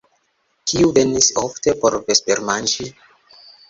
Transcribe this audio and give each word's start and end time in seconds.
Kiu 0.71 0.89
venis 0.95 1.31
ofte 1.43 1.77
por 1.85 2.01
vespermanĝi? 2.11 2.93